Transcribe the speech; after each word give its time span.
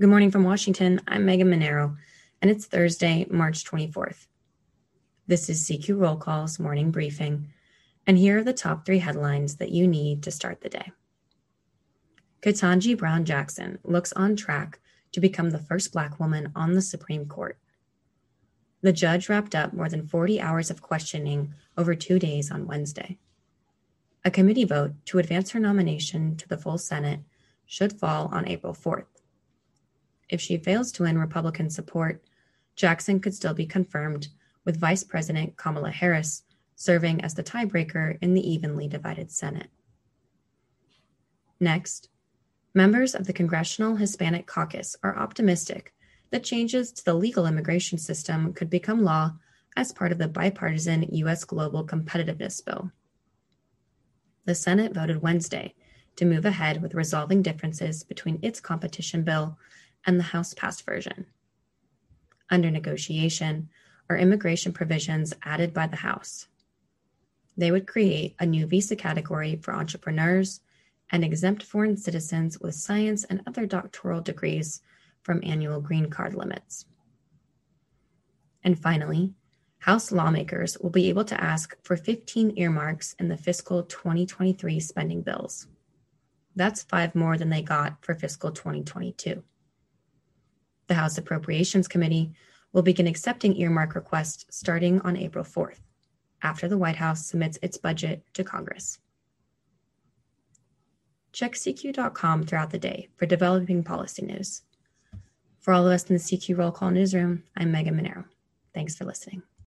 Good 0.00 0.08
morning 0.08 0.32
from 0.32 0.42
Washington. 0.42 1.00
I'm 1.06 1.24
Megan 1.24 1.48
Mineiro, 1.48 1.96
and 2.42 2.50
it's 2.50 2.66
Thursday, 2.66 3.26
March 3.30 3.64
24th. 3.64 4.26
This 5.28 5.48
is 5.48 5.68
CQ 5.68 6.00
Roll 6.00 6.16
Call's 6.16 6.58
morning 6.58 6.90
briefing, 6.90 7.52
and 8.04 8.18
here 8.18 8.38
are 8.38 8.42
the 8.42 8.52
top 8.52 8.84
three 8.84 8.98
headlines 8.98 9.54
that 9.58 9.70
you 9.70 9.86
need 9.86 10.24
to 10.24 10.32
start 10.32 10.62
the 10.62 10.68
day. 10.68 10.90
Ketanji 12.42 12.98
Brown 12.98 13.24
Jackson 13.24 13.78
looks 13.84 14.12
on 14.14 14.34
track 14.34 14.80
to 15.12 15.20
become 15.20 15.50
the 15.50 15.60
first 15.60 15.92
Black 15.92 16.18
woman 16.18 16.50
on 16.56 16.74
the 16.74 16.82
Supreme 16.82 17.26
Court. 17.26 17.56
The 18.82 18.92
judge 18.92 19.28
wrapped 19.28 19.54
up 19.54 19.72
more 19.72 19.88
than 19.88 20.08
40 20.08 20.40
hours 20.40 20.72
of 20.72 20.82
questioning 20.82 21.54
over 21.78 21.94
two 21.94 22.18
days 22.18 22.50
on 22.50 22.66
Wednesday. 22.66 23.16
A 24.24 24.30
committee 24.32 24.64
vote 24.64 24.94
to 25.04 25.20
advance 25.20 25.52
her 25.52 25.60
nomination 25.60 26.36
to 26.38 26.48
the 26.48 26.58
full 26.58 26.78
Senate 26.78 27.20
should 27.64 27.92
fall 27.92 28.28
on 28.32 28.48
April 28.48 28.74
4th. 28.74 29.13
If 30.28 30.40
she 30.40 30.56
fails 30.56 30.90
to 30.92 31.02
win 31.02 31.18
Republican 31.18 31.70
support, 31.70 32.22
Jackson 32.76 33.20
could 33.20 33.34
still 33.34 33.54
be 33.54 33.66
confirmed, 33.66 34.28
with 34.64 34.80
Vice 34.80 35.04
President 35.04 35.56
Kamala 35.56 35.90
Harris 35.90 36.42
serving 36.74 37.20
as 37.20 37.34
the 37.34 37.42
tiebreaker 37.42 38.18
in 38.20 38.34
the 38.34 38.50
evenly 38.50 38.88
divided 38.88 39.30
Senate. 39.30 39.68
Next, 41.60 42.08
members 42.74 43.14
of 43.14 43.26
the 43.26 43.32
Congressional 43.32 43.96
Hispanic 43.96 44.46
Caucus 44.46 44.96
are 45.02 45.16
optimistic 45.16 45.94
that 46.30 46.42
changes 46.42 46.90
to 46.92 47.04
the 47.04 47.14
legal 47.14 47.46
immigration 47.46 47.98
system 47.98 48.52
could 48.52 48.68
become 48.68 49.04
law 49.04 49.34
as 49.76 49.92
part 49.92 50.12
of 50.12 50.18
the 50.18 50.28
bipartisan 50.28 51.06
U.S. 51.12 51.44
Global 51.44 51.86
Competitiveness 51.86 52.64
Bill. 52.64 52.90
The 54.44 54.54
Senate 54.54 54.92
voted 54.92 55.22
Wednesday 55.22 55.74
to 56.16 56.24
move 56.24 56.44
ahead 56.44 56.82
with 56.82 56.94
resolving 56.94 57.42
differences 57.42 58.02
between 58.02 58.38
its 58.42 58.60
competition 58.60 59.22
bill 59.22 59.58
and 60.06 60.18
the 60.18 60.24
House 60.24 60.54
passed 60.54 60.84
version. 60.84 61.26
Under 62.50 62.70
negotiation 62.70 63.68
are 64.08 64.16
immigration 64.16 64.72
provisions 64.72 65.32
added 65.42 65.72
by 65.72 65.86
the 65.86 65.96
House. 65.96 66.46
They 67.56 67.70
would 67.70 67.86
create 67.86 68.34
a 68.38 68.46
new 68.46 68.66
visa 68.66 68.96
category 68.96 69.56
for 69.62 69.74
entrepreneurs 69.74 70.60
and 71.10 71.24
exempt 71.24 71.62
foreign 71.62 71.96
citizens 71.96 72.58
with 72.60 72.74
science 72.74 73.24
and 73.24 73.42
other 73.46 73.66
doctoral 73.66 74.20
degrees 74.20 74.80
from 75.22 75.40
annual 75.44 75.80
green 75.80 76.10
card 76.10 76.34
limits. 76.34 76.86
And 78.62 78.78
finally, 78.78 79.34
House 79.78 80.10
lawmakers 80.10 80.78
will 80.78 80.90
be 80.90 81.10
able 81.10 81.24
to 81.26 81.42
ask 81.42 81.76
for 81.82 81.96
15 81.96 82.54
earmarks 82.56 83.14
in 83.18 83.28
the 83.28 83.36
fiscal 83.36 83.82
2023 83.82 84.80
spending 84.80 85.20
bills. 85.20 85.66
That's 86.56 86.82
five 86.82 87.14
more 87.14 87.36
than 87.36 87.50
they 87.50 87.60
got 87.62 88.02
for 88.02 88.14
fiscal 88.14 88.50
2022. 88.50 89.42
The 90.86 90.94
House 90.94 91.18
Appropriations 91.18 91.88
Committee 91.88 92.32
will 92.72 92.82
begin 92.82 93.06
accepting 93.06 93.56
earmark 93.56 93.94
requests 93.94 94.44
starting 94.50 95.00
on 95.00 95.16
April 95.16 95.44
4th, 95.44 95.80
after 96.42 96.68
the 96.68 96.78
White 96.78 96.96
House 96.96 97.26
submits 97.26 97.58
its 97.62 97.76
budget 97.76 98.22
to 98.34 98.44
Congress. 98.44 98.98
Check 101.32 101.54
CQ.com 101.54 102.44
throughout 102.44 102.70
the 102.70 102.78
day 102.78 103.08
for 103.16 103.26
developing 103.26 103.82
policy 103.82 104.24
news. 104.24 104.62
For 105.60 105.72
all 105.72 105.86
of 105.86 105.92
us 105.92 106.08
in 106.10 106.16
the 106.16 106.20
CQ 106.20 106.58
Roll 106.58 106.70
Call 106.70 106.90
newsroom, 106.90 107.44
I'm 107.56 107.72
Megan 107.72 107.98
Mineiro. 107.98 108.24
Thanks 108.74 108.94
for 108.94 109.04
listening. 109.04 109.42